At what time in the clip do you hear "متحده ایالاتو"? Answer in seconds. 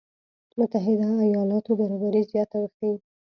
0.57-1.71